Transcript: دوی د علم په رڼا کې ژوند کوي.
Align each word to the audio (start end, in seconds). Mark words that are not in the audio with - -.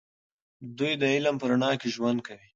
دوی 0.77 0.93
د 1.01 1.03
علم 1.13 1.35
په 1.41 1.45
رڼا 1.51 1.71
کې 1.79 1.87
ژوند 1.95 2.19
کوي. 2.27 2.47